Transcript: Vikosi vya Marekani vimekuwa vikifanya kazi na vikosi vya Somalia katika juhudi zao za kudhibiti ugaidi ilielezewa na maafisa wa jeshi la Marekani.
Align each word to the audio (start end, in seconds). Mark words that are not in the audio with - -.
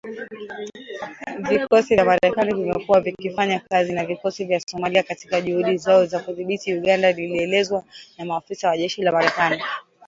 Vikosi 1.49 1.95
vya 1.95 2.05
Marekani 2.05 2.53
vimekuwa 2.53 3.01
vikifanya 3.01 3.59
kazi 3.59 3.93
na 3.93 4.05
vikosi 4.05 4.45
vya 4.45 4.59
Somalia 4.59 5.03
katika 5.03 5.41
juhudi 5.41 5.77
zao 5.77 6.05
za 6.05 6.19
kudhibiti 6.19 6.73
ugaidi 6.73 7.23
ilielezewa 7.25 7.83
na 8.17 8.25
maafisa 8.25 8.67
wa 8.67 8.77
jeshi 8.77 9.01
la 9.01 9.11
Marekani. 9.11 9.63